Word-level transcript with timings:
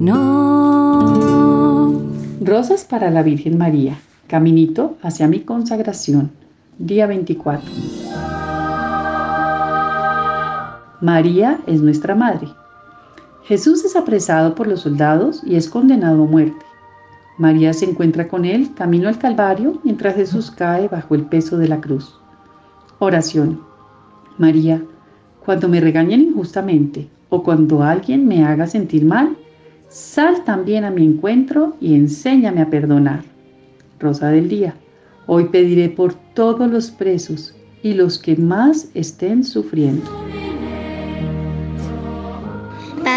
no. 0.00 0.30
Rosas 2.40 2.84
para 2.84 3.10
la 3.10 3.22
Virgen 3.22 3.58
María, 3.58 3.98
caminito 4.26 4.96
hacia 5.02 5.28
mi 5.28 5.40
consagración, 5.40 6.30
día 6.78 7.06
24. 7.06 7.70
María 11.00 11.60
es 11.66 11.80
nuestra 11.80 12.14
madre. 12.14 12.48
Jesús 13.44 13.84
es 13.84 13.96
apresado 13.96 14.54
por 14.54 14.66
los 14.66 14.80
soldados 14.80 15.42
y 15.44 15.56
es 15.56 15.68
condenado 15.68 16.24
a 16.24 16.26
muerte. 16.26 16.64
María 17.38 17.72
se 17.72 17.86
encuentra 17.86 18.28
con 18.28 18.44
él 18.44 18.74
camino 18.74 19.08
al 19.08 19.18
Calvario 19.18 19.80
mientras 19.82 20.14
Jesús 20.14 20.50
cae 20.50 20.88
bajo 20.88 21.14
el 21.14 21.22
peso 21.24 21.56
de 21.56 21.68
la 21.68 21.80
cruz. 21.80 22.18
Oración. 22.98 23.62
María, 24.36 24.82
cuando 25.44 25.68
me 25.68 25.80
regañen 25.80 26.20
injustamente 26.20 27.08
o 27.30 27.42
cuando 27.42 27.82
alguien 27.82 28.28
me 28.28 28.44
haga 28.44 28.66
sentir 28.66 29.04
mal, 29.04 29.36
sal 29.88 30.44
también 30.44 30.84
a 30.84 30.90
mi 30.90 31.04
encuentro 31.06 31.76
y 31.80 31.94
enséñame 31.94 32.60
a 32.60 32.70
perdonar. 32.70 33.24
Rosa 33.98 34.28
del 34.28 34.48
Día. 34.48 34.74
Hoy 35.26 35.44
pediré 35.44 35.88
por 35.88 36.14
todos 36.34 36.70
los 36.70 36.90
presos 36.90 37.54
y 37.82 37.94
los 37.94 38.18
que 38.18 38.36
más 38.36 38.90
estén 38.94 39.44
sufriendo. 39.44 40.10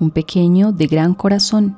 un 0.00 0.10
pequeño 0.10 0.72
de 0.72 0.86
gran 0.86 1.14
corazón, 1.14 1.76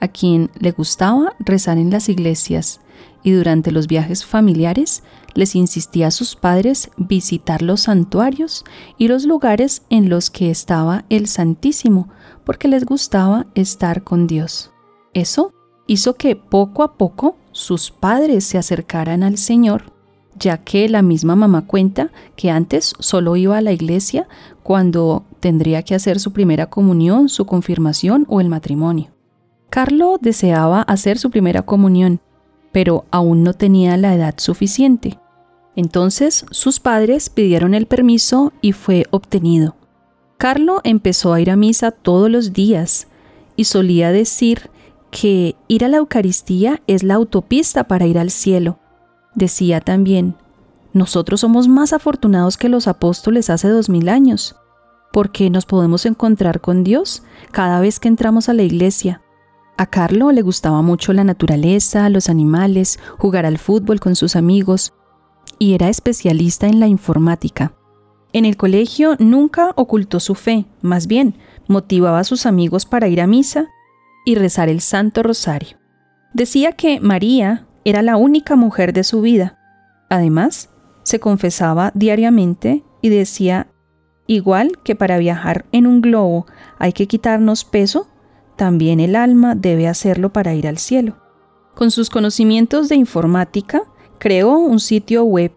a 0.00 0.08
quien 0.08 0.50
le 0.58 0.72
gustaba 0.72 1.34
rezar 1.38 1.78
en 1.78 1.90
las 1.90 2.08
iglesias 2.08 2.80
y 3.22 3.32
durante 3.32 3.72
los 3.72 3.86
viajes 3.86 4.24
familiares 4.24 5.02
les 5.34 5.56
insistía 5.56 6.08
a 6.08 6.10
sus 6.10 6.36
padres 6.36 6.90
visitar 6.96 7.62
los 7.62 7.82
santuarios 7.82 8.64
y 8.98 9.08
los 9.08 9.24
lugares 9.24 9.82
en 9.90 10.08
los 10.08 10.30
que 10.30 10.50
estaba 10.50 11.04
el 11.08 11.26
Santísimo, 11.26 12.08
porque 12.44 12.68
les 12.68 12.84
gustaba 12.84 13.46
estar 13.54 14.04
con 14.04 14.26
Dios. 14.26 14.70
Eso 15.14 15.52
hizo 15.86 16.14
que 16.14 16.36
poco 16.36 16.82
a 16.82 16.94
poco 16.94 17.36
sus 17.52 17.90
padres 17.90 18.44
se 18.44 18.58
acercaran 18.58 19.22
al 19.22 19.38
Señor, 19.38 19.92
ya 20.38 20.58
que 20.58 20.88
la 20.88 21.02
misma 21.02 21.36
mamá 21.36 21.66
cuenta 21.66 22.10
que 22.36 22.50
antes 22.50 22.94
solo 22.98 23.36
iba 23.36 23.56
a 23.56 23.62
la 23.62 23.72
iglesia 23.72 24.28
cuando 24.64 25.24
tendría 25.40 25.82
que 25.82 25.94
hacer 25.94 26.18
su 26.18 26.32
primera 26.32 26.70
comunión, 26.70 27.28
su 27.28 27.44
confirmación 27.44 28.24
o 28.28 28.40
el 28.40 28.48
matrimonio. 28.48 29.10
Carlo 29.68 30.16
deseaba 30.18 30.80
hacer 30.82 31.18
su 31.18 31.30
primera 31.30 31.62
comunión, 31.62 32.20
pero 32.72 33.04
aún 33.10 33.44
no 33.44 33.52
tenía 33.52 33.96
la 33.98 34.14
edad 34.14 34.34
suficiente. 34.38 35.20
Entonces 35.76 36.46
sus 36.50 36.80
padres 36.80 37.28
pidieron 37.28 37.74
el 37.74 37.86
permiso 37.86 38.54
y 38.62 38.72
fue 38.72 39.04
obtenido. 39.10 39.76
Carlo 40.38 40.80
empezó 40.82 41.34
a 41.34 41.42
ir 41.42 41.50
a 41.50 41.56
misa 41.56 41.90
todos 41.90 42.30
los 42.30 42.54
días 42.54 43.08
y 43.56 43.64
solía 43.64 44.12
decir 44.12 44.70
que 45.10 45.56
ir 45.68 45.84
a 45.84 45.88
la 45.88 45.98
Eucaristía 45.98 46.80
es 46.86 47.02
la 47.02 47.14
autopista 47.14 47.84
para 47.84 48.06
ir 48.06 48.18
al 48.18 48.30
cielo. 48.30 48.78
Decía 49.34 49.82
también, 49.82 50.36
nosotros 50.94 51.40
somos 51.40 51.68
más 51.68 51.92
afortunados 51.92 52.56
que 52.56 52.70
los 52.70 52.88
apóstoles 52.88 53.50
hace 53.50 53.68
dos 53.68 53.90
mil 53.90 54.08
años 54.08 54.56
porque 55.14 55.48
nos 55.48 55.64
podemos 55.64 56.06
encontrar 56.06 56.60
con 56.60 56.82
Dios 56.82 57.22
cada 57.52 57.78
vez 57.78 58.00
que 58.00 58.08
entramos 58.08 58.48
a 58.48 58.52
la 58.52 58.64
iglesia. 58.64 59.22
A 59.78 59.86
Carlo 59.86 60.32
le 60.32 60.42
gustaba 60.42 60.82
mucho 60.82 61.12
la 61.12 61.22
naturaleza, 61.22 62.08
los 62.08 62.28
animales, 62.28 62.98
jugar 63.16 63.46
al 63.46 63.58
fútbol 63.58 64.00
con 64.00 64.16
sus 64.16 64.34
amigos 64.34 64.92
y 65.60 65.74
era 65.74 65.88
especialista 65.88 66.66
en 66.66 66.80
la 66.80 66.88
informática. 66.88 67.74
En 68.32 68.44
el 68.44 68.56
colegio 68.56 69.14
nunca 69.20 69.70
ocultó 69.76 70.18
su 70.18 70.34
fe, 70.34 70.66
más 70.82 71.06
bien 71.06 71.36
motivaba 71.68 72.18
a 72.18 72.24
sus 72.24 72.44
amigos 72.44 72.84
para 72.84 73.06
ir 73.06 73.20
a 73.20 73.28
misa 73.28 73.68
y 74.26 74.34
rezar 74.34 74.68
el 74.68 74.80
Santo 74.80 75.22
Rosario. 75.22 75.78
Decía 76.32 76.72
que 76.72 76.98
María 76.98 77.68
era 77.84 78.02
la 78.02 78.16
única 78.16 78.56
mujer 78.56 78.92
de 78.92 79.04
su 79.04 79.20
vida. 79.20 79.60
Además, 80.10 80.70
se 81.04 81.20
confesaba 81.20 81.92
diariamente 81.94 82.82
y 83.00 83.10
decía 83.10 83.68
Igual 84.26 84.78
que 84.82 84.96
para 84.96 85.18
viajar 85.18 85.66
en 85.70 85.86
un 85.86 86.00
globo 86.00 86.46
hay 86.78 86.92
que 86.92 87.06
quitarnos 87.06 87.64
peso, 87.64 88.08
también 88.56 89.00
el 89.00 89.16
alma 89.16 89.54
debe 89.54 89.86
hacerlo 89.86 90.32
para 90.32 90.54
ir 90.54 90.66
al 90.66 90.78
cielo. 90.78 91.16
Con 91.74 91.90
sus 91.90 92.08
conocimientos 92.08 92.88
de 92.88 92.96
informática, 92.96 93.82
creó 94.18 94.58
un 94.58 94.80
sitio 94.80 95.24
web 95.24 95.52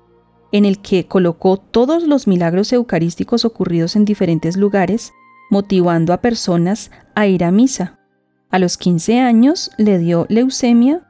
en 0.52 0.66
el 0.66 0.82
que 0.82 1.08
colocó 1.08 1.58
todos 1.58 2.04
los 2.04 2.28
milagros 2.28 2.74
eucarísticos 2.74 3.46
ocurridos 3.46 3.96
en 3.96 4.06
diferentes 4.06 4.58
lugares, 4.58 5.14
motivando 5.50 6.14
a 6.14 6.22
personas 6.22 6.92
a 7.16 7.28
ir 7.28 7.44
a 7.44 7.52
misa. 7.52 8.00
A 8.50 8.60
los 8.60 8.78
15 8.78 9.20
años 9.20 9.72
le 9.78 10.00
dio 10.00 10.26
leucemia 10.30 11.08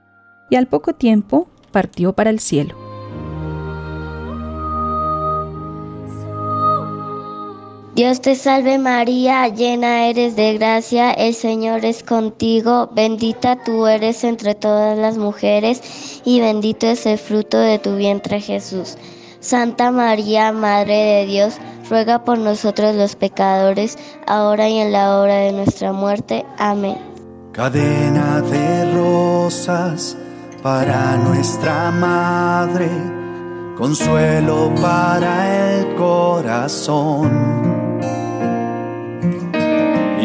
y 0.50 0.56
al 0.56 0.68
poco 0.68 0.94
tiempo 0.94 1.50
partió 1.72 2.14
para 2.14 2.30
el 2.30 2.40
cielo. 2.40 2.87
Dios 7.98 8.22
te 8.22 8.36
salve 8.36 8.78
María, 8.78 9.48
llena 9.48 10.06
eres 10.06 10.36
de 10.36 10.56
gracia, 10.60 11.10
el 11.14 11.34
Señor 11.34 11.84
es 11.84 12.04
contigo, 12.04 12.92
bendita 12.94 13.64
tú 13.64 13.88
eres 13.88 14.24
entre 14.24 14.54
todas 14.54 14.96
las 14.96 15.18
mujeres 15.18 16.22
y 16.24 16.40
bendito 16.40 16.86
es 16.86 17.08
el 17.08 17.18
fruto 17.18 17.58
de 17.58 17.80
tu 17.80 17.96
vientre 17.96 18.40
Jesús. 18.40 19.00
Santa 19.40 19.90
María, 19.90 20.52
Madre 20.52 20.94
de 20.94 21.26
Dios, 21.26 21.56
ruega 21.90 22.24
por 22.24 22.38
nosotros 22.38 22.94
los 22.94 23.16
pecadores, 23.16 23.98
ahora 24.28 24.70
y 24.70 24.78
en 24.78 24.92
la 24.92 25.18
hora 25.18 25.38
de 25.38 25.54
nuestra 25.54 25.92
muerte. 25.92 26.46
Amén. 26.60 27.00
Cadena 27.52 28.42
de 28.42 28.92
rosas 28.94 30.16
para 30.62 31.18
nuestra 31.18 31.90
Madre, 31.90 32.92
consuelo 33.76 34.72
para 34.80 35.80
el 35.80 35.96
corazón 35.96 37.77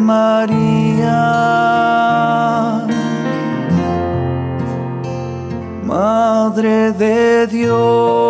Maria. 0.00 1.12
Madre 5.84 6.92
de 6.92 7.46
Dios. 7.46 8.21